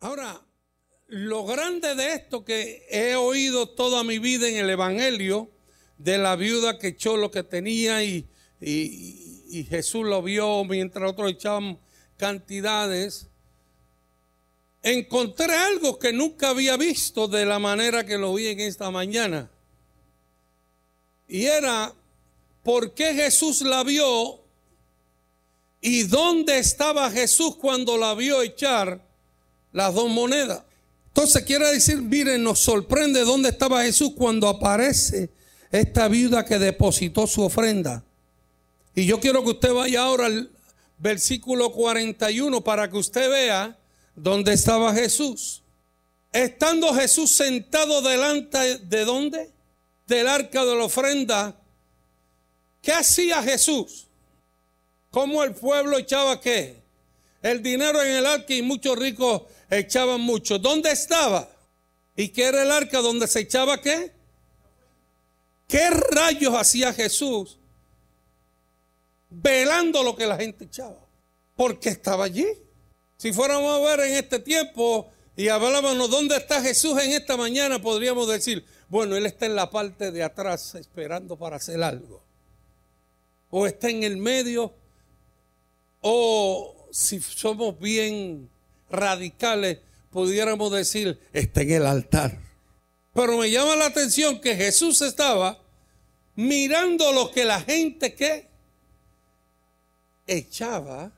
[0.00, 0.40] Ahora,
[1.08, 5.50] lo grande de esto que he oído toda mi vida en el Evangelio,
[5.96, 8.28] de la viuda que echó lo que tenía y,
[8.60, 11.80] y Jesús lo vio mientras otros echaban
[12.16, 13.28] cantidades,
[14.82, 19.50] encontré algo que nunca había visto de la manera que lo vi en esta mañana.
[21.26, 21.92] Y era,
[22.62, 24.44] ¿por qué Jesús la vio?
[25.80, 29.07] ¿Y dónde estaba Jesús cuando la vio echar
[29.78, 30.62] las dos monedas?
[31.08, 35.30] Entonces quiere decir, miren, nos sorprende dónde estaba Jesús cuando aparece
[35.72, 38.04] esta viuda que depositó su ofrenda.
[38.94, 40.50] Y yo quiero que usted vaya ahora al
[40.98, 43.76] versículo 41 para que usted vea
[44.14, 45.62] dónde estaba Jesús.
[46.32, 49.50] Estando Jesús sentado delante de dónde?
[50.06, 51.56] Del arca de la ofrenda.
[52.82, 54.06] ¿Qué hacía Jesús?
[55.10, 56.76] ¿Cómo el pueblo echaba qué?
[57.42, 60.58] El dinero en el arca y muchos ricos echaban mucho.
[60.58, 61.48] ¿Dónde estaba?
[62.16, 64.12] ¿Y qué era el arca donde se echaba qué?
[65.66, 67.58] ¿Qué rayos hacía Jesús
[69.30, 70.98] velando lo que la gente echaba?
[71.56, 72.46] Porque estaba allí.
[73.18, 77.80] Si fuéramos a ver en este tiempo y hablábamos dónde está Jesús en esta mañana,
[77.80, 82.22] podríamos decir, bueno, Él está en la parte de atrás esperando para hacer algo.
[83.50, 84.72] O está en el medio,
[86.00, 88.48] o si somos bien
[88.90, 89.78] radicales,
[90.10, 92.38] pudiéramos decir, está en el altar.
[93.14, 95.60] Pero me llama la atención que Jesús estaba
[96.36, 98.48] mirando lo que la gente que
[100.26, 101.10] echaba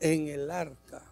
[0.00, 1.02] en el arca.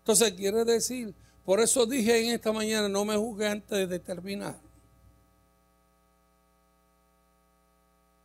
[0.00, 4.58] Entonces quiere decir, por eso dije en esta mañana, no me juzgue antes de terminar.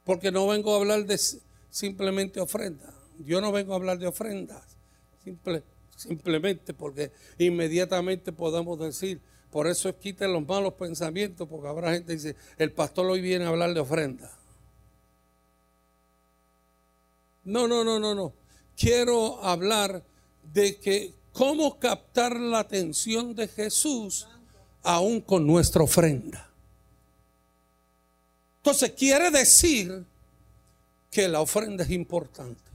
[0.04, 1.18] Porque no vengo a hablar de
[1.70, 2.94] simplemente ofrenda.
[3.20, 4.64] Yo no vengo a hablar de ofrendas.
[6.04, 12.08] Simplemente porque inmediatamente podamos decir, por eso es quiten los malos pensamientos, porque habrá gente
[12.08, 14.32] que dice, el pastor hoy viene a hablar de ofrenda.
[17.44, 18.34] No, no, no, no, no.
[18.76, 20.04] Quiero hablar
[20.54, 24.28] de que cómo captar la atención de Jesús
[24.82, 26.50] aún con nuestra ofrenda.
[28.58, 30.06] Entonces quiere decir
[31.12, 32.73] que la ofrenda es importante.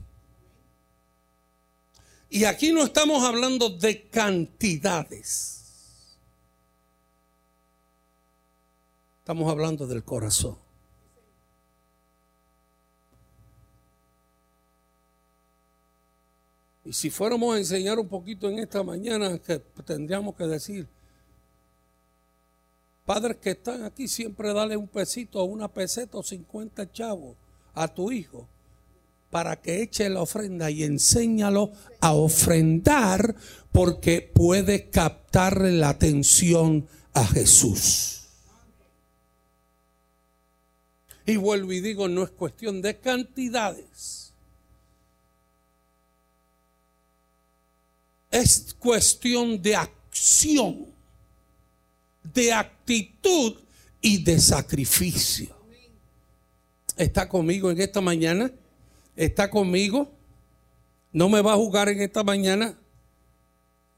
[2.29, 5.59] Y aquí no estamos hablando de cantidades.
[9.19, 10.57] Estamos hablando del corazón.
[16.85, 20.87] Y si fuéramos a enseñar un poquito en esta mañana, que tendríamos que decir,
[23.05, 27.35] padres que están aquí, siempre dale un pesito una peseta o 50 chavos
[27.73, 28.47] a tu hijo
[29.29, 33.35] para que eche la ofrenda y enséñalo a ofrendar
[33.71, 38.19] porque puede captarle la atención a Jesús.
[41.25, 44.33] Y vuelvo y digo, no es cuestión de cantidades.
[48.31, 50.87] Es cuestión de acción,
[52.23, 53.57] de actitud
[54.01, 55.55] y de sacrificio.
[56.97, 58.51] ¿Está conmigo en esta mañana?
[59.19, 60.09] ¿Está conmigo?
[61.11, 62.79] ¿No me va a jugar en esta mañana?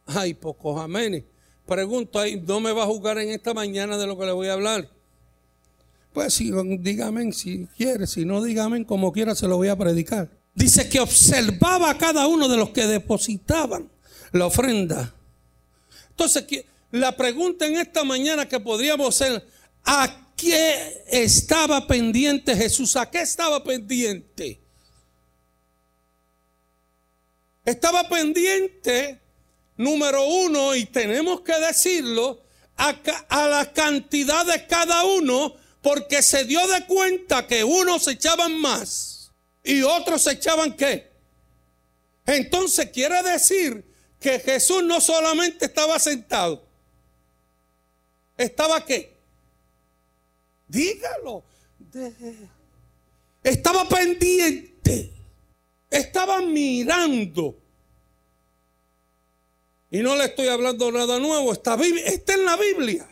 [0.07, 1.25] Ay, pocos amenes.
[1.67, 4.47] Pregunto ahí, ¿no me va a jugar en esta mañana de lo que le voy
[4.47, 4.89] a hablar?
[6.11, 10.27] Pues sí, dígame si quiere, si no dígame como quiera se lo voy a predicar.
[10.55, 13.91] Dice que observaba a cada uno de los que depositaban
[14.31, 15.13] la ofrenda.
[16.09, 16.45] Entonces,
[16.89, 19.47] la pregunta en esta mañana que podríamos hacer,
[19.85, 22.95] ¿a qué estaba pendiente Jesús?
[22.95, 24.60] ¿A qué estaba pendiente?
[27.65, 29.19] Estaba pendiente,
[29.77, 32.41] número uno, y tenemos que decirlo,
[32.77, 39.31] a, la cantidad de cada uno porque se dio de cuenta que unos echaban más
[39.63, 41.11] y otros echaban qué.
[42.25, 43.85] Entonces quiere decir
[44.19, 46.63] que Jesús no solamente estaba sentado,
[48.37, 49.15] estaba qué.
[50.67, 51.43] Dígalo.
[53.43, 55.11] estaba pendiente.
[55.91, 57.57] Estaba mirando.
[59.91, 61.51] Y no le estoy hablando nada nuevo.
[61.51, 63.07] Está, en la Biblia.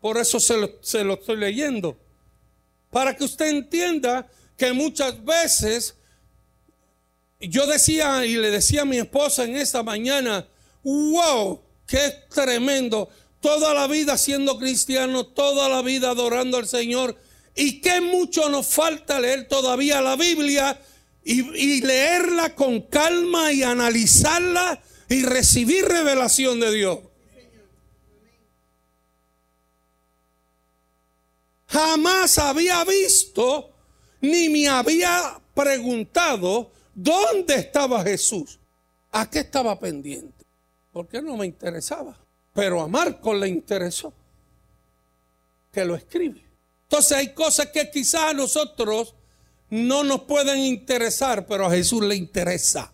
[0.00, 1.98] Por eso se lo, estoy leyendo.
[2.90, 5.96] Para que usted entienda que muchas veces
[7.40, 10.46] yo decía y le decía a mi esposa en esta mañana,
[10.84, 13.08] wow, qué tremendo.
[13.40, 17.16] Toda la vida siendo cristiano, toda la vida adorando al Señor.
[17.56, 20.78] Y qué mucho nos falta leer todavía la Biblia
[21.24, 26.98] y, leerla con calma y analizarla y recibir revelación de Dios.
[31.66, 33.70] Jamás había visto
[34.20, 38.58] ni me había preguntado dónde estaba Jesús.
[39.12, 40.44] ¿A qué estaba pendiente?
[40.92, 42.16] Porque no me interesaba.
[42.52, 44.12] Pero a Marco le interesó
[45.72, 46.44] que lo escribe.
[46.82, 49.14] Entonces hay cosas que quizás a nosotros
[49.70, 52.92] no nos pueden interesar, pero a Jesús le interesa.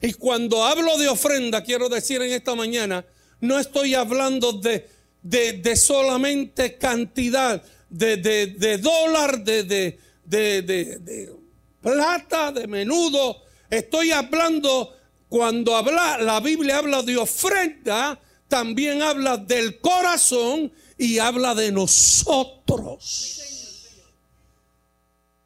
[0.00, 3.04] Y cuando hablo de ofrenda, quiero decir en esta mañana,
[3.40, 4.88] no estoy hablando de,
[5.22, 9.62] de, solamente cantidad de, de dólar, de,
[10.24, 11.32] de,
[11.80, 13.42] plata, de menudo.
[13.70, 14.94] Estoy hablando,
[15.28, 23.53] cuando habla, la Biblia habla de ofrenda, también habla del corazón y habla de nosotros.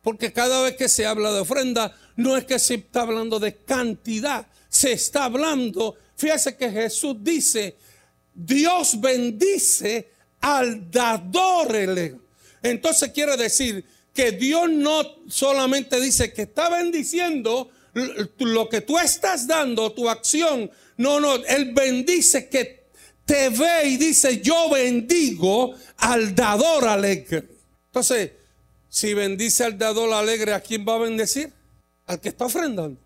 [0.08, 3.56] Porque cada vez que se habla de ofrenda, no es que se está hablando de
[3.56, 7.76] cantidad, se está hablando, fíjese que Jesús dice,
[8.32, 10.08] Dios bendice
[10.40, 11.76] al dador.
[12.62, 13.84] Entonces quiere decir
[14.14, 17.70] que Dios no solamente dice que está bendiciendo
[18.38, 22.88] lo que tú estás dando, tu acción, no, no, Él bendice que
[23.26, 27.46] te ve y dice, yo bendigo al dador alegre.
[27.88, 28.37] Entonces,
[28.88, 31.52] si bendice al dador alegre, ¿a quién va a bendecir?
[32.06, 32.98] Al que está ofrendando.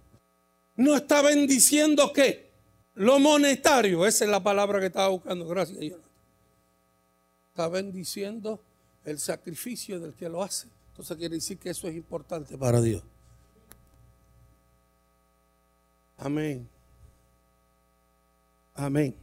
[0.77, 2.51] No está bendiciendo qué?
[2.95, 4.07] Lo monetario.
[4.07, 5.47] Esa es la palabra que estaba buscando.
[5.47, 6.11] Gracias, Jonathan.
[7.51, 8.61] Está bendiciendo
[9.05, 10.69] el sacrificio del que lo hace.
[10.91, 13.03] Entonces quiere decir que eso es importante para Dios.
[16.19, 16.69] Amén.
[18.75, 19.15] Amén.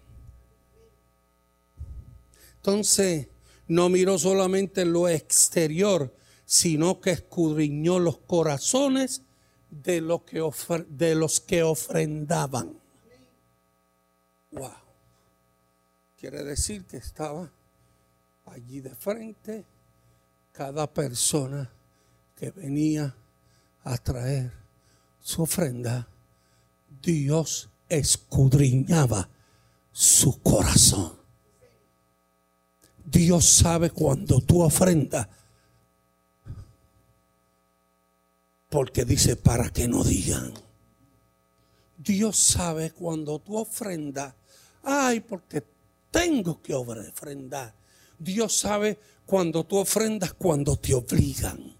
[2.58, 3.28] Entonces,
[3.68, 6.14] no miró solamente lo exterior,
[6.50, 9.22] sino que escudriñó los corazones
[9.70, 10.44] de, que
[10.88, 12.74] de los que ofrendaban.
[14.50, 14.72] Wow.
[16.18, 17.52] Quiere decir que estaba
[18.48, 19.64] allí de frente
[20.52, 21.72] cada persona
[22.36, 23.16] que venía
[23.84, 24.52] a traer
[25.20, 26.08] su ofrenda.
[27.00, 29.30] Dios escudriñaba
[29.92, 31.14] su corazón.
[33.06, 35.28] Dios sabe cuando tú ofrendas.
[38.70, 40.54] Porque dice para que no digan.
[41.98, 44.34] Dios sabe cuando tú ofrendas.
[44.84, 45.64] Ay, porque
[46.12, 47.76] tengo que ofrendar.
[48.18, 51.78] Dios sabe cuando tú ofrendas, cuando te obligan.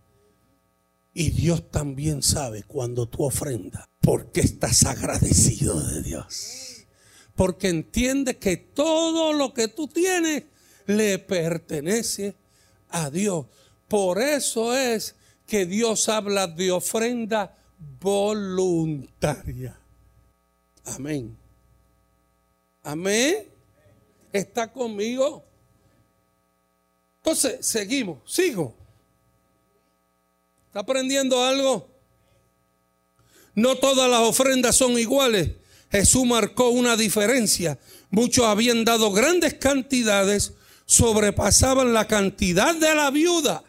[1.14, 6.86] Y Dios también sabe cuando tú ofrendas, porque estás agradecido de Dios.
[7.36, 10.44] Porque entiende que todo lo que tú tienes
[10.86, 12.36] le pertenece
[12.90, 13.48] a Dios.
[13.88, 15.16] Por eso es
[15.50, 17.58] que Dios habla de ofrenda
[18.00, 19.76] voluntaria.
[20.86, 21.36] Amén.
[22.84, 23.48] Amén.
[24.32, 25.44] ¿Está conmigo?
[27.18, 28.76] Entonces, seguimos, sigo.
[30.68, 31.90] ¿Está aprendiendo algo?
[33.56, 35.50] No todas las ofrendas son iguales.
[35.92, 37.80] Jesús marcó una diferencia.
[38.12, 40.54] Muchos habían dado grandes cantidades,
[40.86, 43.64] sobrepasaban la cantidad de la viuda.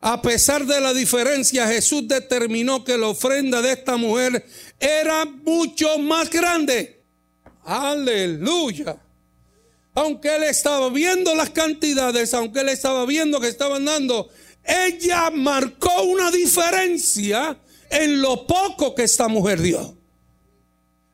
[0.00, 4.46] A pesar de la diferencia, Jesús determinó que la ofrenda de esta mujer
[4.78, 7.02] era mucho más grande.
[7.64, 8.96] Aleluya.
[9.94, 14.28] Aunque él estaba viendo las cantidades, aunque él estaba viendo que estaban dando,
[14.64, 17.58] ella marcó una diferencia
[17.90, 19.96] en lo poco que esta mujer dio.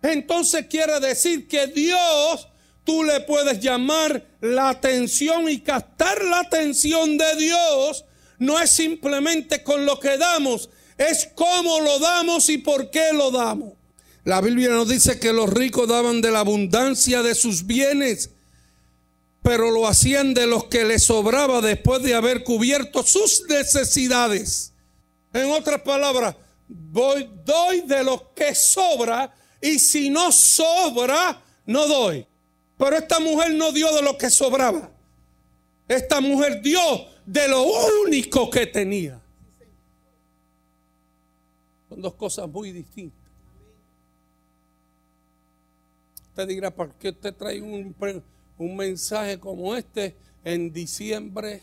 [0.03, 2.49] Entonces quiere decir que Dios
[2.85, 8.05] tú le puedes llamar la atención y captar la atención de Dios
[8.39, 13.31] no es simplemente con lo que damos, es cómo lo damos y por qué lo
[13.31, 13.75] damos.
[14.25, 18.31] La Biblia nos dice que los ricos daban de la abundancia de sus bienes,
[19.43, 24.73] pero lo hacían de los que les sobraba después de haber cubierto sus necesidades.
[25.35, 26.37] En otras palabras,
[26.67, 32.27] voy, doy de lo que sobra y si no sobra, no doy.
[32.79, 34.91] Pero esta mujer no dio de lo que sobraba.
[35.87, 36.81] Esta mujer dio
[37.27, 37.65] de lo
[38.05, 39.21] único que tenía.
[41.89, 43.19] Son dos cosas muy distintas.
[46.29, 47.95] Usted dirá, ¿por qué usted trae un,
[48.59, 51.63] un mensaje como este en diciembre?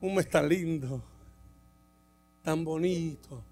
[0.00, 1.02] Un mes tan lindo,
[2.42, 3.42] tan bonito.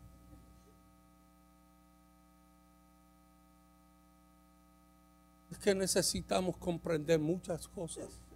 [5.50, 8.27] Es que necesitamos comprender muchas cosas.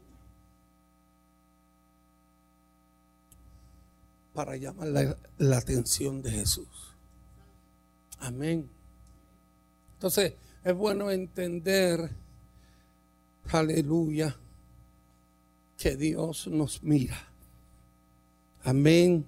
[4.35, 6.69] Para llamar la, atención de Jesús.
[8.19, 8.69] Amén.
[9.95, 10.35] Entonces,
[10.65, 12.11] es bueno entender,
[13.51, 14.37] aleluya,
[15.77, 17.29] que Dios nos mira.
[18.65, 19.27] Amén.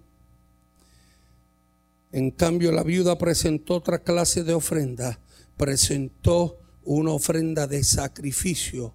[2.13, 5.19] En cambio, la viuda presentó otra clase de ofrenda.
[5.57, 8.95] Presentó una ofrenda de sacrificio,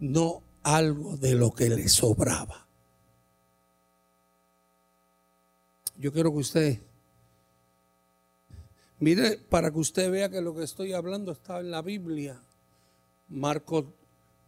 [0.00, 2.65] no algo de lo que le sobraba.
[5.98, 6.80] Yo quiero que usted
[8.98, 12.40] mire para que usted vea que lo que estoy hablando está en la Biblia.
[13.28, 13.84] Marcos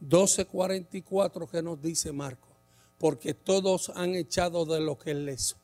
[0.01, 2.55] 12:44 que nos dice Marcos,
[2.99, 5.57] porque todos han echado de lo que les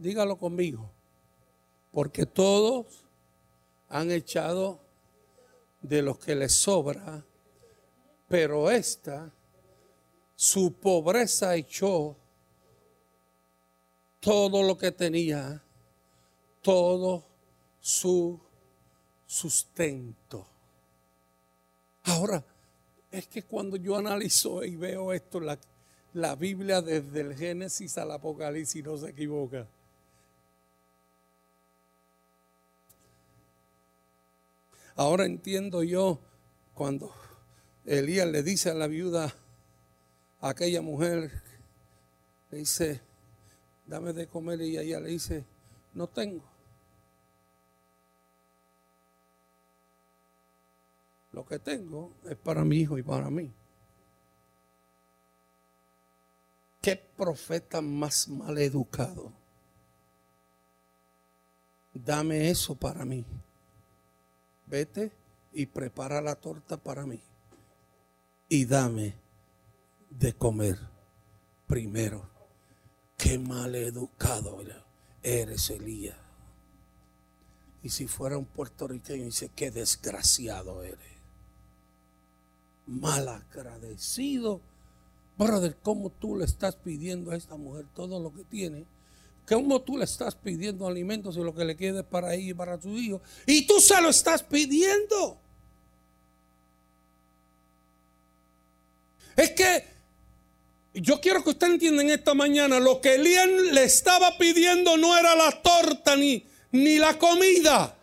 [0.00, 0.90] Dígalo conmigo.
[1.92, 3.04] Porque todos
[3.90, 4.80] han echado
[5.82, 7.22] de lo que les sobra,
[8.26, 9.30] pero esta,
[10.36, 12.16] su pobreza echó
[14.20, 15.62] todo lo que tenía,
[16.62, 17.24] todo
[17.80, 18.38] su
[19.26, 20.46] sustento.
[22.04, 22.44] Ahora,
[23.10, 25.58] es que cuando yo analizo y veo esto, la,
[26.14, 29.66] la Biblia desde el Génesis al Apocalipsis no se equivoca.
[34.96, 36.18] Ahora entiendo yo
[36.74, 37.10] cuando
[37.86, 39.34] Elías le dice a la viuda,
[40.40, 41.42] a aquella mujer,
[42.50, 43.00] le dice,
[43.90, 45.44] dame de comer y ella le dice,
[45.92, 46.42] no tengo.
[51.32, 53.52] Lo que tengo es para mi hijo y para mí.
[56.80, 59.30] ¿Qué profeta más mal educado?
[61.92, 63.26] Dame eso para mí
[64.70, 65.10] vete
[65.52, 67.20] y prepara la torta para mí
[68.48, 69.14] y dame
[70.08, 70.78] de comer
[71.66, 72.39] primero.
[73.20, 74.62] Qué mal educado
[75.22, 76.16] eres, Elías.
[77.82, 80.98] Y si fuera un puertorriqueño, dice, qué desgraciado eres.
[82.86, 84.62] Mal agradecido.
[85.36, 88.86] Brother, ¿cómo tú le estás pidiendo a esta mujer todo lo que tiene?
[89.46, 92.80] ¿Cómo tú le estás pidiendo alimentos y lo que le quede para ella y para
[92.80, 93.20] su hijo?
[93.46, 95.38] Y tú se lo estás pidiendo.
[99.36, 99.99] Es que
[100.94, 105.16] yo quiero que usted entienda en esta mañana, lo que Elías le estaba pidiendo no
[105.16, 107.96] era la torta ni, ni la comida.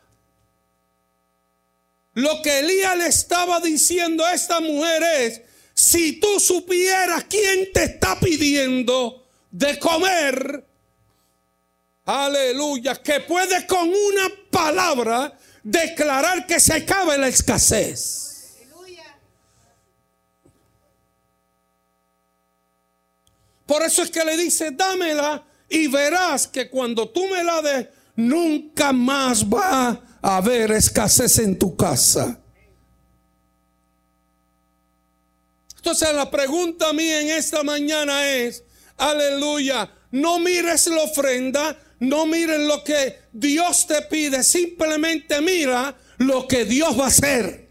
[2.13, 5.41] Lo que Elías le estaba diciendo a esta mujer es,
[5.74, 10.63] si tú supieras quién te está pidiendo de comer,
[12.08, 12.96] Aleluya.
[12.96, 18.26] Que puede con una palabra declarar que se acabe la escasez.
[23.67, 27.88] Por eso es que le dice, dámela y verás que cuando tú me la des,
[28.15, 32.39] nunca más va a haber escasez en tu casa.
[35.75, 38.63] Entonces la pregunta mía en esta mañana es,
[38.97, 46.47] aleluya, no mires la ofrenda, no miren lo que Dios te pide, simplemente mira lo
[46.47, 47.66] que Dios va a hacer.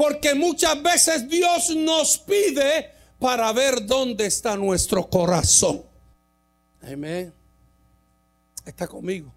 [0.00, 5.82] Porque muchas veces Dios nos pide para ver dónde está nuestro corazón.
[6.80, 7.30] Amén.
[8.64, 9.30] Está conmigo.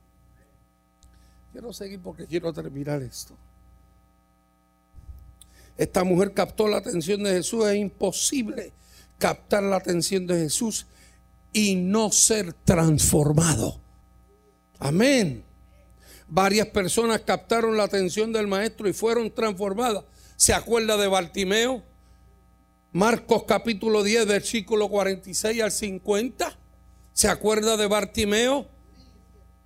[1.52, 3.36] Quiero seguir porque quiero terminar esto.
[5.78, 7.66] Esta mujer captó la atención de Jesús.
[7.66, 8.72] Es imposible
[9.18, 10.86] captar la atención de Jesús
[11.52, 13.82] y no ser transformado.
[14.80, 15.44] Amén.
[16.30, 20.06] Varias personas captaron la atención del maestro y fueron transformadas.
[20.36, 21.84] ¿Se acuerda de Bartimeo?
[22.92, 26.60] Marcos capítulo 10, versículo 46 al 50.
[27.12, 28.68] ¿Se acuerda de Bartimeo?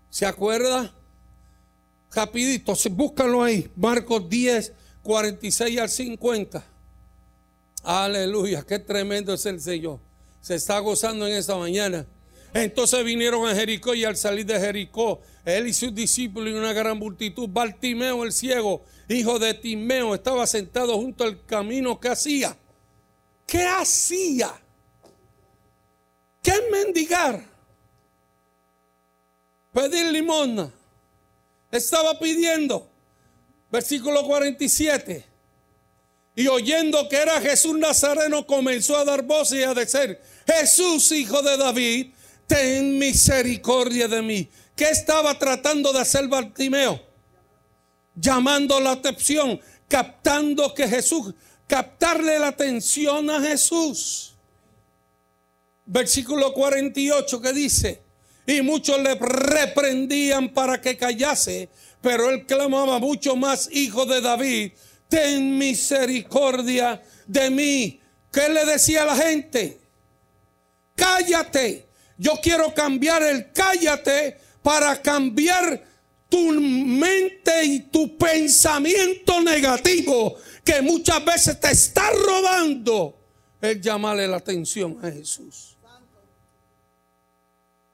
[0.10, 0.94] ¿Se acuerda?
[2.14, 3.70] Rapidito, búscalo ahí.
[3.76, 6.64] Marcos 10, 46 al 50.
[7.84, 10.00] Aleluya, qué tremendo es el Señor.
[10.42, 12.06] Se está gozando en esta mañana.
[12.64, 16.74] Entonces vinieron a Jericó y al salir de Jericó, él y sus discípulos y una
[16.74, 22.58] gran multitud, Bartimeo el ciego, hijo de Timeo, estaba sentado junto al camino que hacía.
[23.46, 24.52] ¿Qué hacía?
[26.42, 27.44] ¿Qué mendigar?
[29.72, 30.72] Pedir limosna.
[31.72, 32.90] Estaba pidiendo.
[33.72, 35.26] Versículo 47.
[36.36, 41.42] Y oyendo que era Jesús Nazareno, comenzó a dar voces y a decir, Jesús, hijo
[41.42, 42.14] de David,
[42.48, 44.50] ten misericordia de mí.
[44.76, 47.00] ¿Qué estaba tratando de hacer Bartimeo?
[48.16, 51.34] Llamando la atención, captando que Jesús,
[51.68, 54.36] captarle la atención a Jesús.
[55.86, 58.02] Versículo 48 que dice,
[58.46, 61.70] y muchos le reprendían para que callase,
[62.02, 64.72] pero él clamaba mucho más, hijo de David,
[65.10, 68.00] ten misericordia de mí.
[68.32, 69.80] ¿Qué le decía a la gente?
[70.96, 71.87] Cállate.
[72.18, 75.84] Yo quiero cambiar el cállate para cambiar
[76.30, 83.18] tu mente y tu pensamiento negativo que muchas veces te está robando
[83.62, 85.78] el llamarle la atención a Jesús.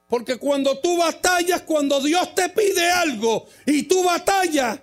[0.08, 4.78] Porque cuando tú batallas, cuando Dios te pide algo y tú batallas,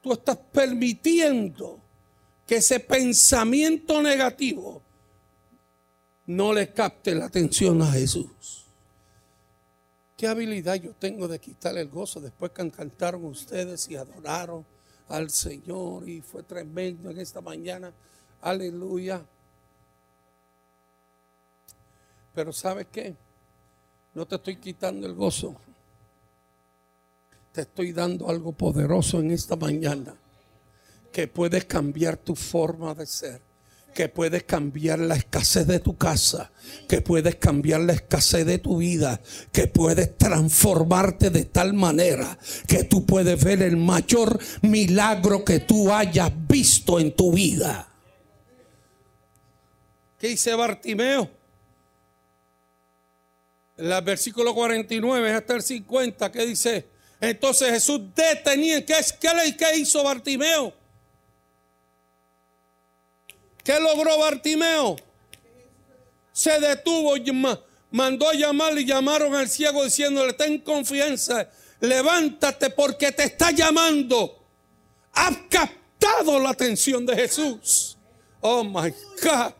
[0.00, 1.80] tú estás permitiendo
[2.46, 4.81] que ese pensamiento negativo
[6.26, 8.66] no le capte la atención a Jesús.
[10.16, 14.64] ¿Qué habilidad yo tengo de quitar el gozo después que cantaron ustedes y adoraron
[15.08, 17.92] al Señor y fue tremendo en esta mañana?
[18.40, 19.24] Aleluya.
[22.34, 23.16] Pero ¿sabes qué?
[24.14, 25.56] No te estoy quitando el gozo.
[27.52, 30.14] Te estoy dando algo poderoso en esta mañana
[31.10, 33.51] que puedes cambiar tu forma de ser
[33.92, 36.50] que puedes cambiar la escasez de tu casa,
[36.88, 39.20] que puedes cambiar la escasez de tu vida,
[39.52, 45.92] que puedes transformarte de tal manera que tú puedes ver el mayor milagro que tú
[45.92, 47.88] hayas visto en tu vida.
[50.18, 51.28] ¿Qué dice Bartimeo?
[53.76, 56.88] En el versículo 49 hasta el 50, ¿qué dice?
[57.20, 60.81] Entonces Jesús detenía, ¿qué, qué, qué hizo Bartimeo?
[63.64, 64.96] ¿Qué logró Bartimeo?
[66.32, 67.14] Se detuvo,
[67.90, 71.48] mandó a llamar y llamaron al ciego diciéndole, ten confianza,
[71.80, 74.42] levántate porque te está llamando.
[75.12, 77.96] Has captado la atención de Jesús.
[78.40, 78.90] Oh my
[79.22, 79.52] God.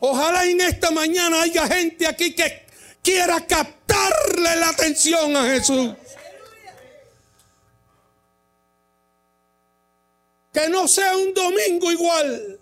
[0.00, 2.66] Ojalá en esta mañana haya gente aquí que
[3.02, 5.94] quiera captarle la atención a Jesús.
[10.52, 12.55] Que no sea un domingo igual.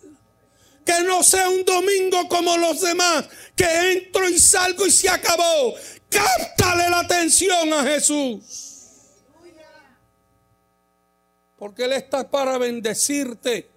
[0.84, 3.24] Que no sea un domingo como los demás,
[3.56, 5.74] que entro y salgo y se acabó.
[6.08, 8.64] Cáptale la atención a Jesús.
[11.56, 13.70] Porque Él está para bendecirte.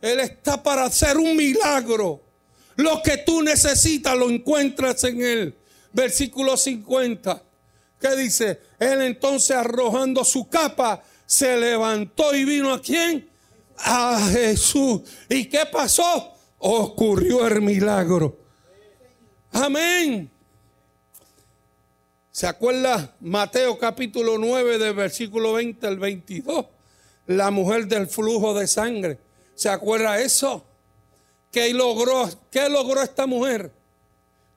[0.00, 2.22] Él está para hacer un milagro.
[2.76, 5.58] Lo que tú necesitas lo encuentras en Él.
[5.92, 7.42] Versículo 50.
[8.00, 8.60] ¿Qué dice?
[8.78, 13.30] Él entonces arrojando su capa, se levantó y vino a quién?
[13.78, 15.02] A Jesús.
[15.28, 16.33] ¿Y qué pasó?
[16.66, 18.38] Ocurrió el milagro.
[19.52, 20.30] Amén.
[22.30, 26.66] ¿Se acuerda Mateo capítulo 9 del versículo 20 al 22?
[27.26, 29.18] La mujer del flujo de sangre.
[29.54, 30.64] ¿Se acuerda eso?
[31.52, 33.70] ¿Qué logró, qué logró esta mujer?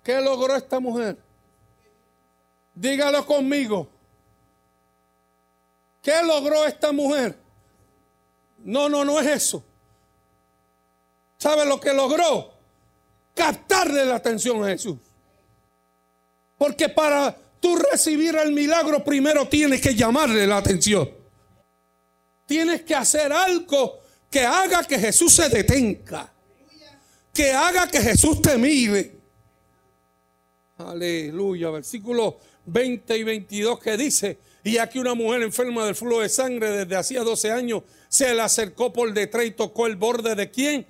[0.01, 1.17] ¿Qué logró esta mujer?
[2.73, 3.89] Dígalo conmigo.
[6.01, 7.37] ¿Qué logró esta mujer?
[8.59, 9.66] No, no, no es eso.
[11.37, 12.53] ¿Sabe lo que logró?
[13.33, 14.97] Captarle la atención a Jesús.
[16.57, 21.09] Porque para tú recibir el milagro primero tienes que llamarle la atención.
[22.45, 23.99] Tienes que hacer algo
[24.31, 26.31] que haga que Jesús se detenga.
[27.33, 29.15] Que haga que Jesús te mire.
[30.77, 31.69] Aleluya.
[31.69, 36.71] Versículo 20 y 22 que dice, y aquí una mujer enferma del flujo de sangre
[36.71, 40.87] desde hacía 12 años se le acercó por detrás y tocó el borde de quién?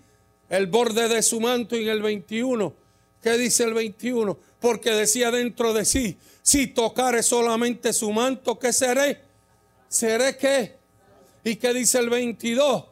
[0.50, 2.74] El borde de su manto en el 21.
[3.22, 4.38] ¿Qué dice el 21?
[4.60, 9.22] Porque decía dentro de sí, si tocare solamente su manto, ¿qué seré?
[9.88, 10.78] ¿Seré qué?
[11.44, 12.86] ¿Y qué dice el 22?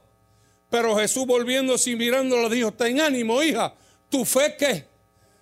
[0.70, 3.74] Pero Jesús volviéndose y mirándolo dijo, ten ánimo, hija,
[4.10, 4.86] tu fe que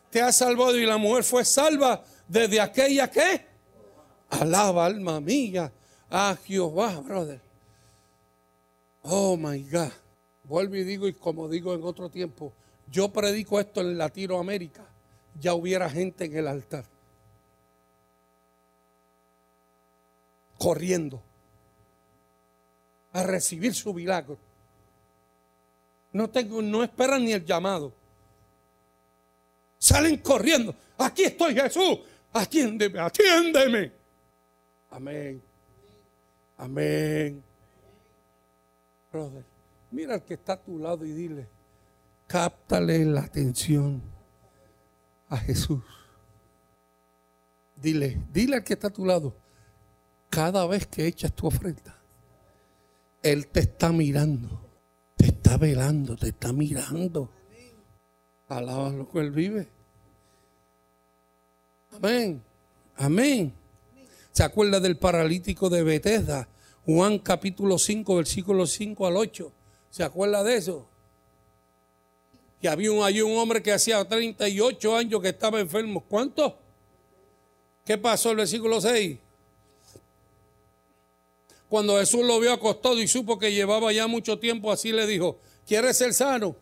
[0.09, 3.45] te ha salvado y la mujer fue salva desde aquella que
[4.29, 5.71] alaba alma mía
[6.09, 7.41] a Jehová, brother.
[9.01, 9.91] Oh my God.
[10.43, 12.53] Vuelvo y digo, y como digo en otro tiempo,
[12.91, 14.85] yo predico esto en Latinoamérica,
[15.39, 16.85] ya hubiera gente en el altar.
[20.57, 21.21] Corriendo
[23.13, 24.37] a recibir su milagro.
[26.11, 27.93] No, tengo, no esperan ni el llamado.
[29.77, 30.75] Salen corriendo.
[30.97, 31.99] Aquí estoy Jesús.
[32.33, 33.91] Atiéndeme, atiéndeme.
[34.89, 35.41] Amén.
[36.57, 37.43] Amén.
[39.11, 39.52] Brother.
[39.93, 41.47] Mira al que está a tu lado y dile,
[42.25, 44.01] cáptale la atención
[45.29, 45.83] a Jesús.
[47.75, 49.35] Dile, dile al que está a tu lado,
[50.31, 51.95] cada vez que echas tu ofrenda,
[53.21, 54.67] Él te está mirando,
[55.15, 57.29] te está velando, te está mirando.
[58.47, 59.69] Alaba lo que Él vive.
[61.91, 62.41] Amén.
[62.95, 63.53] Amén.
[64.31, 66.47] ¿Se acuerda del paralítico de Bethesda?
[66.83, 69.53] Juan capítulo 5, versículo 5 al 8.
[69.93, 70.87] ¿Se acuerda de eso?
[72.59, 76.03] Que había un, un hombre que hacía 38 años que estaba enfermo.
[76.09, 76.57] ¿Cuánto?
[77.85, 79.19] ¿Qué pasó el versículo 6?
[81.69, 85.37] Cuando Jesús lo vio acostado y supo que llevaba ya mucho tiempo, así le dijo,
[85.67, 86.55] ¿quieres ser sano?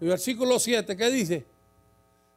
[0.00, 1.44] El versículo 7, ¿qué dice?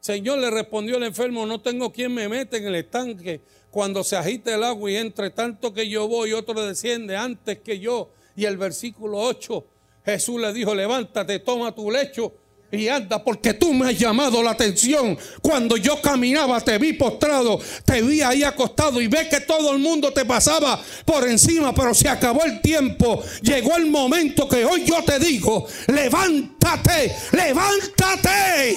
[0.00, 4.16] Señor le respondió el enfermo, no tengo quien me mete en el estanque cuando se
[4.16, 8.10] agite el agua y entre tanto que yo voy, otro desciende antes que yo.
[8.36, 9.64] Y el versículo 8,
[10.04, 12.34] Jesús le dijo, levántate, toma tu lecho
[12.72, 15.18] y anda, porque tú me has llamado la atención.
[15.42, 19.80] Cuando yo caminaba, te vi postrado, te vi ahí acostado y ves que todo el
[19.80, 23.22] mundo te pasaba por encima, pero se acabó el tiempo.
[23.42, 28.76] Llegó el momento que hoy yo te digo, levántate, levántate.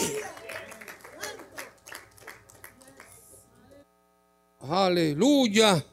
[4.61, 5.85] Aleluya.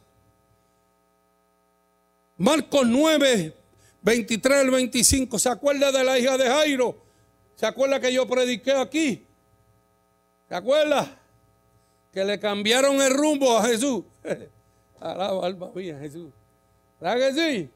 [2.38, 3.59] Marcos 9,
[4.02, 5.38] 23 al 25.
[5.38, 6.96] ¿Se acuerda de la hija de Jairo?
[7.54, 9.26] ¿Se acuerda que yo prediqué aquí?
[10.48, 11.18] ¿Se acuerda?
[12.12, 14.04] Que le cambiaron el rumbo a Jesús.
[15.00, 16.30] Alaba alma mía, Jesús.
[17.00, 17.70] ¿Verdad que sí?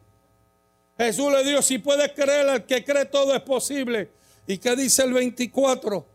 [0.97, 4.11] Jesús le dijo, si puedes creer, al que cree todo es posible.
[4.47, 6.07] ¿Y qué dice el 24?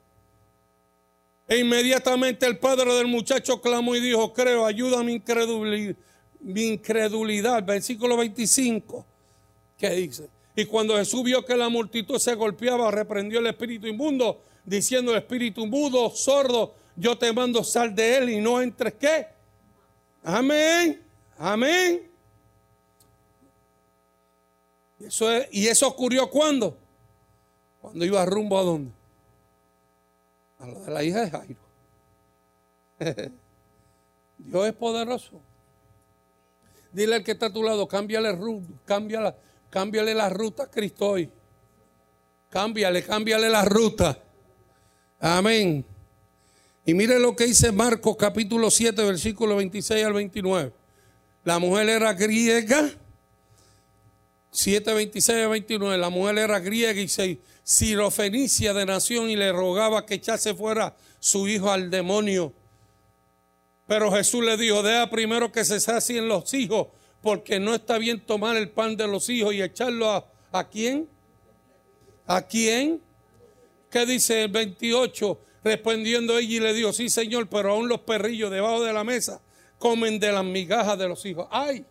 [1.48, 5.96] E inmediatamente el padre del muchacho clamó y dijo, creo, ayuda mi incredulidad.
[6.40, 7.64] Mi incredulidad.
[7.64, 9.06] Versículo 25.
[9.80, 10.30] ¿Qué dice?
[10.56, 15.66] Y cuando Jesús vio que la multitud se golpeaba, reprendió el espíritu inmundo, diciendo espíritu
[15.66, 19.28] mudo, sordo, yo te mando sal de él y no entres qué.
[20.22, 21.02] Amén.
[21.38, 22.12] Amén.
[25.00, 26.78] Y eso, y eso ocurrió cuando?
[27.82, 29.00] Cuando iba rumbo a dónde?
[30.60, 31.60] a lo de la hija de Jairo.
[34.38, 35.42] Dios es poderoso.
[36.92, 38.38] Dile al que está a tu lado, cámbiale,
[38.86, 39.36] cámbiale,
[39.70, 41.30] cámbiale la ruta a Cristo hoy.
[42.50, 44.18] Cámbiale, cámbiale la ruta.
[45.20, 45.86] Amén.
[46.86, 50.74] Y mire lo que dice Marcos capítulo 7, versículo 26 al 29.
[51.44, 52.90] La mujer era griega.
[54.52, 55.98] 7, 26 al 29.
[55.98, 60.96] La mujer era griega y se sirofenicia de nación y le rogaba que echase fuera
[61.20, 62.52] su hijo al demonio.
[63.86, 66.88] Pero Jesús le dijo, deja primero que se sacien los hijos,
[67.22, 71.10] porque no está bien tomar el pan de los hijos y echarlo a, ¿a quién?
[72.26, 73.02] ¿A quién?
[73.90, 75.40] ¿Qué dice el 28?
[75.64, 79.42] Respondiendo ella y le dijo, sí señor, pero aún los perrillos debajo de la mesa
[79.78, 81.48] comen de las migajas de los hijos.
[81.50, 81.86] ¡Ay!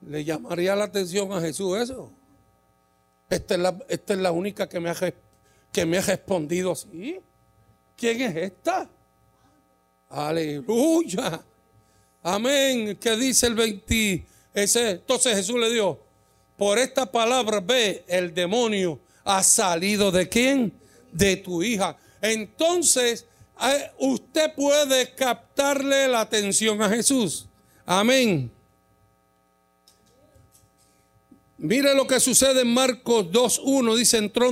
[0.00, 2.12] ¿Le llamaría la atención a Jesús eso?
[3.28, 4.94] Esta es la, esta es la única que me, ha,
[5.70, 7.20] que me ha respondido así.
[7.96, 8.88] ¿Quién es esta?
[10.08, 11.42] Aleluya.
[12.22, 12.96] Amén.
[13.00, 14.26] ¿Qué dice el 20?
[14.54, 16.00] Ese, entonces Jesús le dijo,
[16.56, 20.72] por esta palabra ve, el demonio ha salido de quién?
[21.12, 21.96] De tu hija.
[22.20, 23.26] Entonces,
[23.62, 27.46] eh, usted puede captarle la atención a Jesús.
[27.84, 28.50] Amén.
[31.58, 33.96] Mire lo que sucede en Marcos 2.1.
[33.96, 34.50] Dice, entró,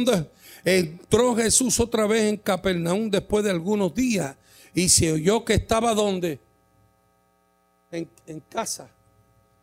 [0.65, 4.37] entró Jesús otra vez en Capernaum después de algunos días
[4.77, 6.39] y se oyó que estaba donde?
[7.91, 8.91] En, casa.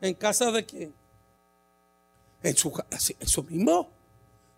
[0.01, 0.91] ¿En casa de quién?
[2.41, 3.13] En su casa.
[3.19, 3.91] Eso mismo.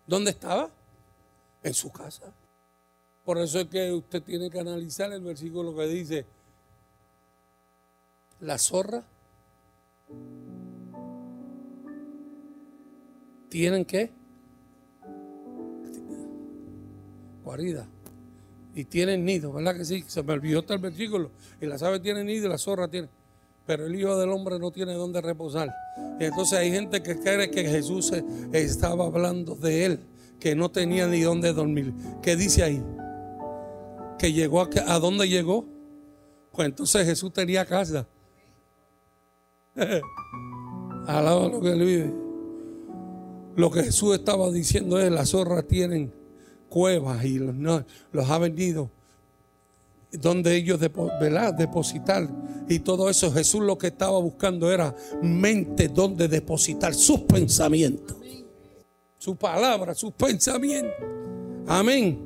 [0.06, 0.70] ¿Dónde estaba?
[1.62, 2.32] En su casa.
[3.22, 6.26] Por eso es que usted tiene que analizar el versículo que dice,
[8.40, 9.04] la zorra
[13.50, 14.10] tienen que
[17.44, 17.86] guarida
[18.76, 20.04] y tienen nido, ¿verdad que sí?
[20.06, 21.30] Se me olvidó el versículo.
[21.62, 23.08] Y las aves tienen nido y la zorra tiene.
[23.64, 25.74] Pero el Hijo del Hombre no tiene dónde reposar.
[26.20, 28.12] Y entonces hay gente que cree que Jesús
[28.52, 30.00] estaba hablando de él,
[30.38, 31.94] que no tenía ni dónde dormir.
[32.22, 32.84] ¿Qué dice ahí?
[34.18, 35.64] Que llegó a, a dónde llegó.
[36.52, 38.06] Pues entonces Jesús tenía casa.
[41.06, 42.12] Alaba lo que él vive.
[43.56, 46.12] Lo que Jesús estaba diciendo es, las zorras tienen
[46.76, 48.90] cuevas y los, ha vendido
[50.12, 52.28] donde ellos depositar
[52.68, 53.32] y todo eso.
[53.32, 58.14] Jesús lo que estaba buscando era mente donde depositar sus pensamientos,
[59.16, 60.92] su palabra, sus pensamientos.
[61.66, 62.20] Amén.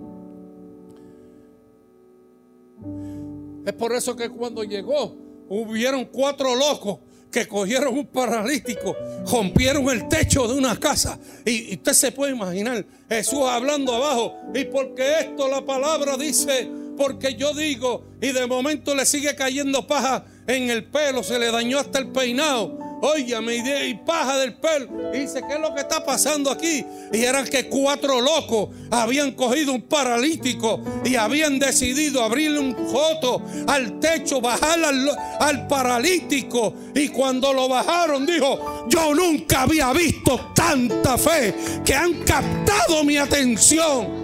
[3.65, 5.17] Es por eso que cuando llegó,
[5.49, 6.99] hubieron cuatro locos
[7.31, 8.97] que cogieron un paralítico,
[9.31, 11.19] rompieron el techo de una casa.
[11.45, 14.37] Y, usted se puede imaginar Jesús hablando abajo.
[14.55, 19.87] Y porque esto la palabra dice, porque yo digo y de momento le sigue cayendo
[19.87, 22.90] paja en el pelo, se le dañó hasta el peinado.
[23.03, 23.57] Óyame,
[23.89, 24.89] y paja del pelo.
[25.15, 26.85] Y dice, ¿qué es lo que está pasando aquí?
[27.13, 33.43] Y eran que cuatro locos habían cogido un paralítico y habían decidido abrirle un joto
[33.67, 36.75] al techo, bajar al paralítico.
[36.95, 43.17] Y cuando lo bajaron, dijo, yo nunca había visto tanta fe que han captado mi
[43.17, 44.20] atención.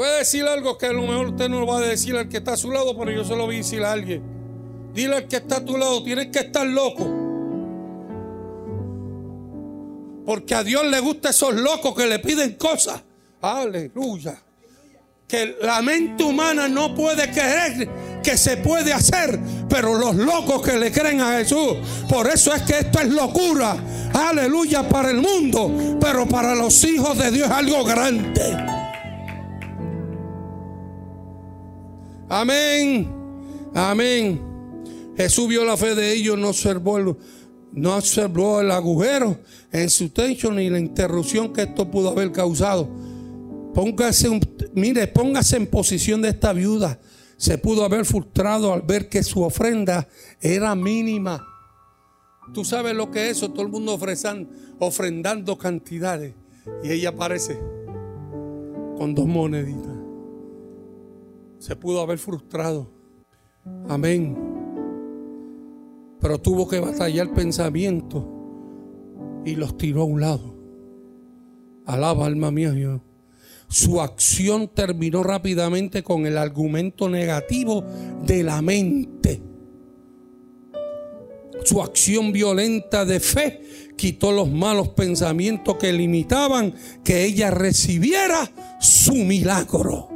[0.00, 2.26] Voy a decir algo que a lo mejor usted no lo va a decir al
[2.26, 4.22] que está a su lado, pero yo se lo voy a decir a alguien.
[4.94, 7.06] Dile al que está a tu lado, tienes que estar loco.
[10.24, 13.02] Porque a Dios le gusta esos locos que le piden cosas.
[13.42, 14.42] Aleluya.
[15.28, 17.86] Que la mente humana no puede creer
[18.22, 21.76] que se puede hacer, pero los locos que le creen a Jesús.
[22.08, 23.76] Por eso es que esto es locura.
[24.14, 28.79] Aleluya para el mundo, pero para los hijos de Dios es algo grande.
[32.30, 33.12] Amén.
[33.74, 34.40] Amén.
[35.16, 37.16] Jesús vio la fe de ellos, no observó el,
[37.72, 37.98] no
[38.60, 39.40] el agujero
[39.72, 42.88] en su techo ni la interrupción que esto pudo haber causado.
[43.74, 44.40] Póngase,
[44.74, 47.00] mire, póngase en posición de esta viuda.
[47.36, 50.06] Se pudo haber frustrado al ver que su ofrenda
[50.40, 51.44] era mínima.
[52.54, 53.98] Tú sabes lo que es eso, todo el mundo
[54.78, 56.34] ofrendando cantidades.
[56.84, 57.58] Y ella aparece
[58.96, 59.99] con dos moneditas
[61.60, 62.90] se pudo haber frustrado.
[63.88, 64.36] Amén.
[66.18, 68.26] Pero tuvo que batallar pensamiento
[69.44, 70.56] y los tiró a un lado.
[71.84, 73.02] Alaba, alma mía, Dios.
[73.68, 77.84] Su acción terminó rápidamente con el argumento negativo
[78.24, 79.42] de la mente.
[81.64, 83.60] Su acción violenta de fe
[83.96, 90.08] quitó los malos pensamientos que limitaban que ella recibiera su milagro.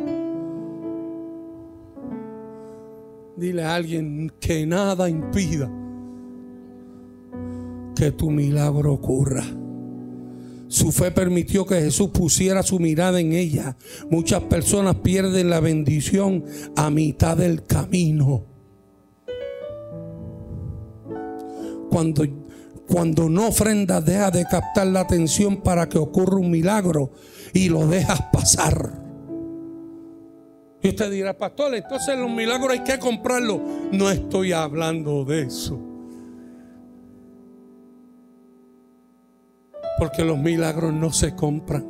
[3.36, 5.70] Dile a alguien que nada impida
[7.96, 9.44] que tu milagro ocurra.
[10.68, 13.76] Su fe permitió que Jesús pusiera su mirada en ella.
[14.10, 16.44] Muchas personas pierden la bendición
[16.76, 18.44] a mitad del camino.
[21.90, 22.24] Cuando,
[22.88, 27.12] cuando no ofrendas, deja de captar la atención para que ocurra un milagro
[27.52, 29.03] y lo dejas pasar.
[30.84, 33.58] Y usted dirá, pastor, entonces los milagros hay que comprarlos.
[33.90, 35.80] No estoy hablando de eso.
[39.98, 41.86] Porque los milagros no se compran.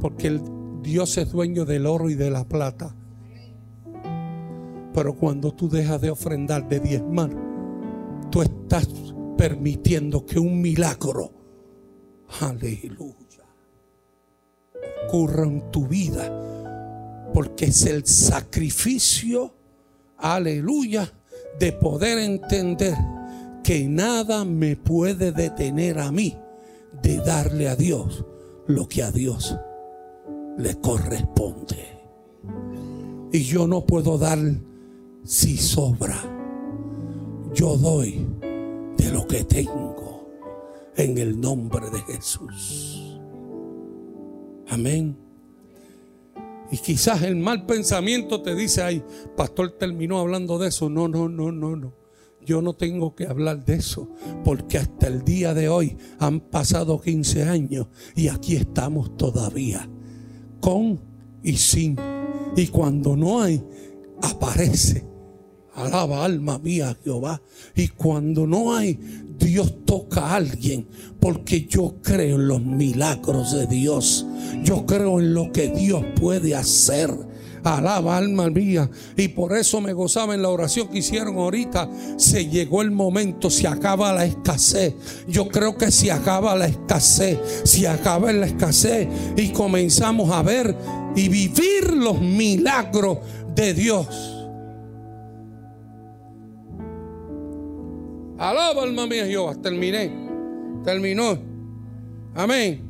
[0.00, 0.42] Porque el
[0.82, 2.96] Dios es dueño del oro y de la plata.
[4.92, 7.30] Pero cuando tú dejas de ofrendar, de diezmar,
[8.28, 8.88] tú estás
[9.38, 11.30] permitiendo que un milagro,
[12.40, 13.21] aleluya
[15.06, 16.30] ocurra en tu vida.
[17.34, 19.54] Porque es el sacrificio,
[20.18, 21.12] aleluya,
[21.58, 22.96] de poder entender
[23.62, 26.36] que nada me puede detener a mí
[27.02, 28.24] de darle a Dios
[28.66, 29.56] lo que a Dios
[30.58, 32.00] le corresponde.
[33.32, 34.38] Y yo no puedo dar
[35.24, 36.16] si sobra.
[37.54, 38.26] Yo doy
[38.96, 40.28] de lo que tengo
[40.96, 43.11] en el nombre de Jesús.
[44.72, 45.18] Amén.
[46.70, 49.04] Y quizás el mal pensamiento te dice, ay,
[49.36, 50.88] pastor terminó hablando de eso.
[50.88, 51.94] No, no, no, no, no.
[52.40, 54.08] Yo no tengo que hablar de eso,
[54.42, 59.90] porque hasta el día de hoy han pasado 15 años y aquí estamos todavía,
[60.62, 60.98] con
[61.42, 61.98] y sin.
[62.56, 63.62] Y cuando no hay,
[64.22, 65.06] aparece.
[65.74, 67.42] Alaba alma mía Jehová.
[67.76, 68.98] Y cuando no hay,
[69.42, 70.86] Dios toca a alguien
[71.20, 74.24] porque yo creo en los milagros de Dios.
[74.62, 77.10] Yo creo en lo que Dios puede hacer.
[77.64, 78.90] Alaba alma mía.
[79.16, 81.88] Y por eso me gozaba en la oración que hicieron ahorita.
[82.16, 84.94] Se llegó el momento, se acaba la escasez.
[85.28, 87.38] Yo creo que se acaba la escasez.
[87.64, 89.08] Se acaba la escasez.
[89.36, 90.76] Y comenzamos a ver
[91.14, 93.18] y vivir los milagros
[93.54, 94.31] de Dios.
[98.42, 99.54] Alaba alma mía Jehová.
[99.54, 100.10] Terminé.
[100.84, 101.38] Terminó.
[102.34, 102.82] Amén.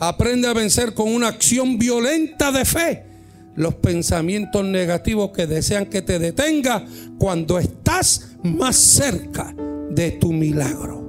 [0.00, 3.06] Aprende a vencer con una acción violenta de fe
[3.54, 6.84] los pensamientos negativos que desean que te detenga
[7.16, 9.54] cuando estás más cerca
[9.90, 11.08] de tu milagro.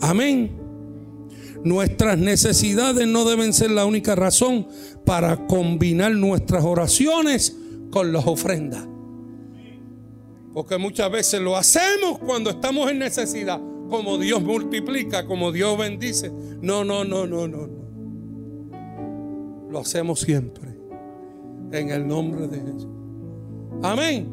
[0.00, 0.50] Amén.
[1.62, 4.66] Nuestras necesidades no deben ser la única razón
[5.06, 7.56] para combinar nuestras oraciones
[7.90, 8.88] con las ofrendas.
[10.52, 13.60] Porque muchas veces lo hacemos cuando estamos en necesidad.
[13.88, 16.30] como Dios multiplica, como Dios bendice.
[16.60, 17.80] No, no, no, no, no, no.
[19.68, 20.70] Lo hacemos siempre.
[21.72, 22.88] En el nombre de Jesús.
[23.82, 24.28] Amén.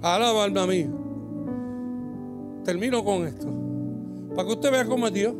[0.00, 0.88] Alaba alma mía.
[2.64, 3.48] Termino con esto.
[4.34, 5.34] Para que usted vea cómo es Dios.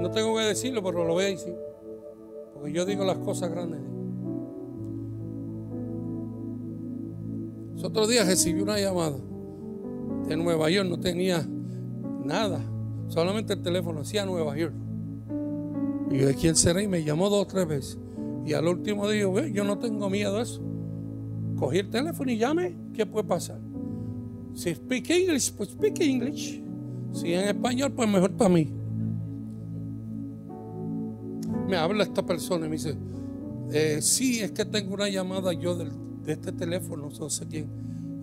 [0.00, 1.54] No tengo que decirlo, pero lo voy a decir.
[2.54, 3.80] Porque yo digo las cosas grandes.
[7.82, 9.16] Los otros días recibí una llamada
[10.28, 10.88] de Nueva York.
[10.88, 11.44] No tenía
[12.24, 12.60] nada.
[13.08, 14.72] Solamente el teléfono hacía Nueva York.
[16.08, 17.98] Y yo de quién será y me llamó dos o tres veces.
[18.46, 20.62] Y al último día, yo no tengo miedo a eso.
[21.56, 22.76] Cogí el teléfono y llame.
[22.94, 23.60] ¿Qué puede pasar?
[24.54, 26.62] Si speak English, pues speak English.
[27.12, 28.72] Si en español, pues mejor para mí
[31.68, 32.96] me habla esta persona y me dice,
[33.72, 35.74] eh, sí, es que tengo una llamada yo
[36.24, 37.68] de este teléfono, no sé quién.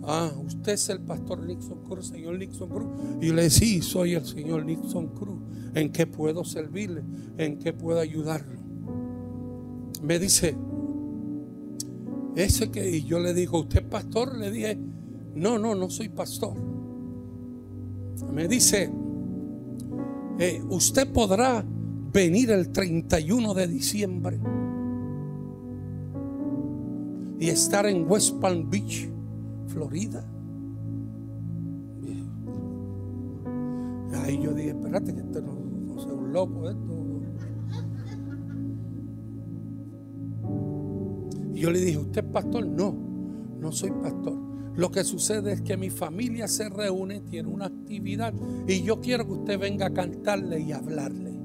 [0.02, 2.88] Ah, usted es el pastor Nixon Cruz, señor Nixon Cruz.
[3.20, 5.40] Y yo le dije, sí, soy el señor Nixon Cruz.
[5.74, 7.02] ¿En qué puedo servirle?
[7.36, 8.58] ¿En qué puedo ayudarlo?
[10.02, 10.56] Me dice,
[12.34, 14.36] ese que, y yo le digo, ¿usted es pastor?
[14.38, 14.78] Le dije,
[15.34, 16.54] no, no, no soy pastor.
[18.32, 18.90] Me dice,
[20.38, 21.64] eh, usted podrá
[22.12, 24.40] venir el 31 de diciembre
[27.40, 29.08] y estar en West Palm Beach,
[29.66, 30.22] Florida.
[34.12, 37.00] Ahí yo dije, espérate que este no, no sea un loco esto.
[41.54, 42.66] Y yo le dije, ¿usted es pastor?
[42.66, 42.94] No,
[43.58, 44.38] no soy pastor.
[44.76, 48.34] Lo que sucede es que mi familia se reúne, tiene una actividad
[48.68, 51.38] y yo quiero que usted venga a cantarle y hablarle.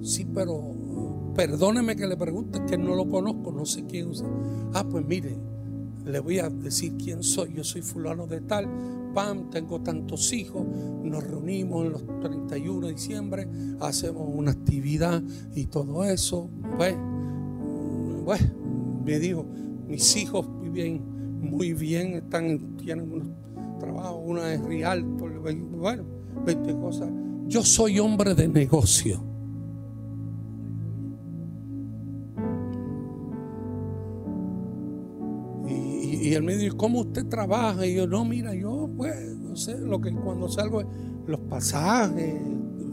[0.00, 0.73] Sí, pero
[1.34, 4.24] perdóneme que le pregunte, que no lo conozco, no sé quién es.
[4.72, 5.36] Ah, pues mire,
[6.04, 7.54] le voy a decir quién soy.
[7.54, 8.68] Yo soy fulano de tal,
[9.14, 10.66] pam, tengo tantos hijos,
[11.02, 13.48] nos reunimos en los 31 de diciembre,
[13.80, 15.22] hacemos una actividad
[15.54, 16.50] y todo eso.
[16.76, 16.94] Pues,
[18.24, 18.40] pues
[19.04, 19.46] me dijo,
[19.88, 21.02] mis hijos viven
[21.40, 23.28] muy bien, están, tienen unos
[23.78, 25.28] trabajos, una es Rialto,
[25.76, 26.04] bueno,
[26.44, 27.10] 20 cosas.
[27.46, 29.33] Yo soy hombre de negocio.
[36.76, 37.86] ¿Cómo usted trabaja?
[37.86, 40.82] Y yo, no, mira, yo, pues, no sé, lo que cuando salgo,
[41.26, 42.34] los pasajes,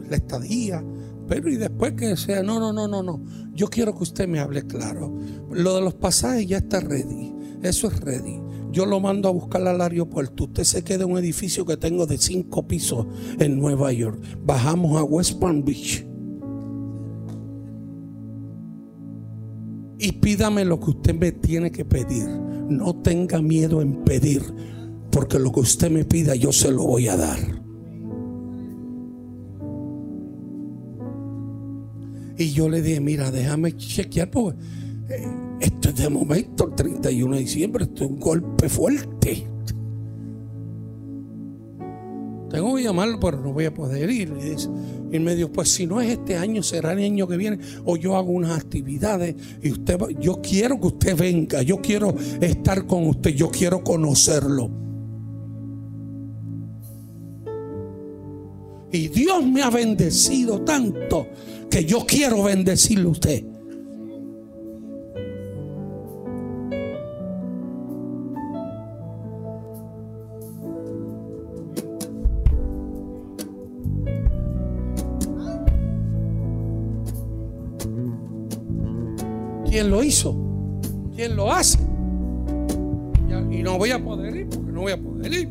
[0.08, 0.84] la estadía,
[1.28, 3.22] pero y después que sea, no, no, no, no, no,
[3.54, 5.18] yo quiero que usted me hable claro.
[5.50, 8.40] Lo de los pasajes ya está ready, eso es ready.
[8.72, 10.44] Yo lo mando a buscar al aeropuerto.
[10.44, 13.06] Usted se queda en un edificio que tengo de cinco pisos
[13.38, 14.18] en Nueva York.
[14.42, 16.06] Bajamos a West Palm Beach.
[19.98, 22.26] Y pídame lo que usted me tiene que pedir
[22.72, 24.42] no tenga miedo en pedir,
[25.10, 27.38] porque lo que usted me pida yo se lo voy a dar.
[32.38, 34.58] Y yo le dije, mira, déjame chequear, porque
[35.10, 35.26] eh,
[35.60, 39.51] esto es de momento, el 31 de diciembre, esto es un golpe fuerte.
[42.82, 44.32] Que llamarlo, pero no voy a poder ir.
[45.12, 47.58] Y, me dijo, pues si no es este año, será el año que viene.
[47.84, 52.86] O yo hago unas actividades y usted, yo quiero que usted venga, yo quiero estar
[52.86, 54.70] con usted, yo quiero conocerlo.
[58.90, 61.28] Y Dios me ha bendecido tanto
[61.70, 63.51] que yo quiero bendecirle a usted.
[79.82, 80.36] ¿Quién lo hizo?
[81.16, 81.76] ¿Quién lo hace?
[83.50, 85.48] Y no voy a poder ir porque no voy a poder ir.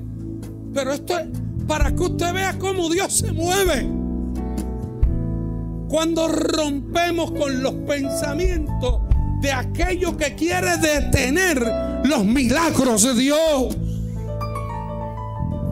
[0.73, 1.27] Pero esto es
[1.67, 3.89] para que usted vea cómo Dios se mueve.
[5.89, 9.01] Cuando rompemos con los pensamientos
[9.41, 11.61] de aquello que quiere detener
[12.05, 13.77] los milagros de Dios.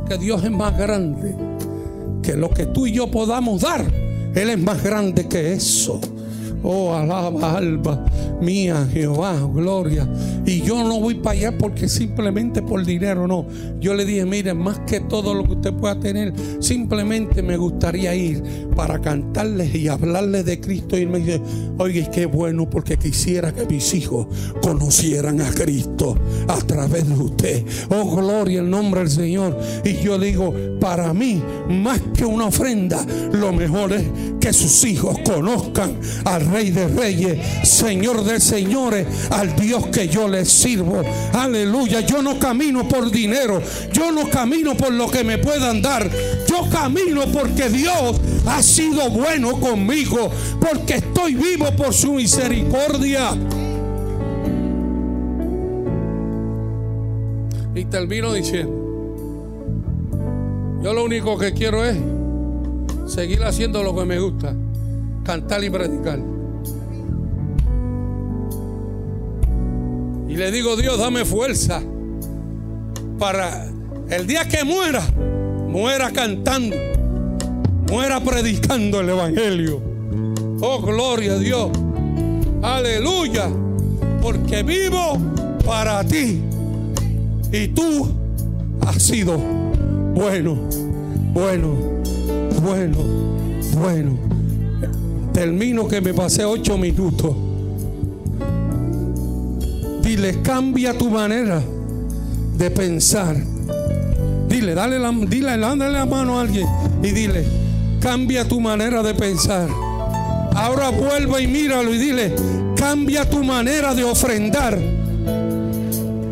[0.05, 1.34] Que Dios es más grande
[2.21, 3.86] que lo que tú y yo podamos dar.
[4.36, 6.01] Él es más grande que eso.
[6.64, 8.05] Oh, alaba, alba
[8.41, 10.07] mía, Jehová, gloria.
[10.45, 13.45] Y yo no voy para allá porque simplemente por dinero, no.
[13.80, 18.16] Yo le dije, mire, más que todo lo que usted pueda tener, simplemente me gustaría
[18.16, 18.43] ir
[18.76, 20.97] para cantarles y hablarles de Cristo.
[20.97, 21.41] Y él me dice,
[21.78, 24.28] oye, qué bueno porque quisiera que mis hijos
[24.62, 27.66] conocieran a Cristo a través de usted.
[27.89, 29.57] Oh, gloria el nombre del Señor.
[29.84, 34.03] Y yo digo, para mí, más que una ofrenda, lo mejor es
[34.49, 37.37] que sus hijos conozcan al Rey de Reyes,
[37.69, 41.03] Señor de Señores, al Dios que yo les sirvo.
[41.33, 41.99] Aleluya.
[42.01, 43.61] Yo no camino por dinero.
[43.93, 46.09] Yo no camino por lo que me puedan dar.
[46.47, 50.31] Yo camino porque Dios ha sido bueno conmigo.
[50.59, 53.37] Porque estoy vivo por su misericordia.
[57.75, 58.73] Y termino diciendo,
[60.81, 61.97] yo lo único que quiero es
[63.10, 64.55] seguir haciendo lo que me gusta,
[65.24, 66.20] cantar y predicar.
[70.28, 71.82] Y le digo, Dios, dame fuerza
[73.18, 73.68] para
[74.10, 75.01] el día que muera,
[75.68, 76.76] muera cantando,
[77.89, 79.82] muera predicando el Evangelio.
[80.62, 81.70] Oh, gloria a Dios.
[82.62, 83.49] Aleluya.
[84.22, 85.18] Porque vivo
[85.66, 86.41] para ti.
[87.51, 88.07] Y tú
[88.86, 89.38] has sido
[90.14, 90.57] bueno,
[91.34, 91.76] bueno,
[92.62, 92.97] bueno,
[93.80, 94.12] bueno.
[95.34, 97.36] Termino que me pasé ocho minutos.
[100.01, 101.62] Dile, cambia tu manera
[102.57, 103.36] de pensar.
[104.47, 106.68] Dile, dale la, la mano a alguien
[107.03, 107.45] y dile,
[107.99, 109.70] cambia tu manera de pensar.
[110.55, 112.36] Ahora vuelva y míralo y dile,
[112.76, 114.78] cambia tu manera de ofrendar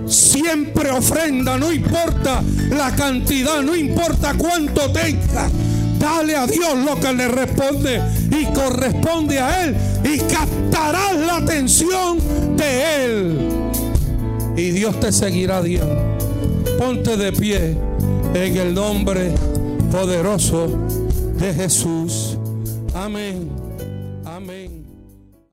[0.08, 5.50] siempre ofrenda, no importa la cantidad, no importa cuánto tenga.
[6.08, 8.02] Dale a Dios lo que le responde
[8.32, 12.18] y corresponde a Él y captarás la atención
[12.56, 13.38] de Él.
[14.56, 15.86] Y Dios te seguirá Dios.
[16.80, 17.78] Ponte de pie
[18.34, 19.34] en el nombre
[19.92, 20.70] poderoso
[21.40, 22.38] de Jesús.
[22.96, 23.67] Amén.